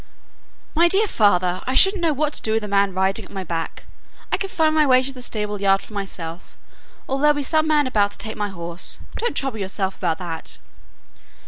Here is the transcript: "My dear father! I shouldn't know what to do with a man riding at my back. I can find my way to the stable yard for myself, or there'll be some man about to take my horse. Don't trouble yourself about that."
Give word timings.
"My 0.73 0.87
dear 0.87 1.07
father! 1.07 1.61
I 1.67 1.75
shouldn't 1.75 2.01
know 2.01 2.11
what 2.11 2.33
to 2.33 2.41
do 2.41 2.53
with 2.53 2.63
a 2.63 2.67
man 2.67 2.91
riding 2.91 3.23
at 3.23 3.29
my 3.31 3.43
back. 3.43 3.83
I 4.31 4.37
can 4.37 4.49
find 4.49 4.73
my 4.73 4.83
way 4.87 5.03
to 5.03 5.13
the 5.13 5.21
stable 5.21 5.61
yard 5.61 5.79
for 5.83 5.93
myself, 5.93 6.57
or 7.07 7.19
there'll 7.19 7.35
be 7.35 7.43
some 7.43 7.67
man 7.67 7.85
about 7.85 8.13
to 8.13 8.17
take 8.17 8.35
my 8.35 8.49
horse. 8.49 8.99
Don't 9.17 9.37
trouble 9.37 9.59
yourself 9.59 9.95
about 9.97 10.17
that." 10.17 10.57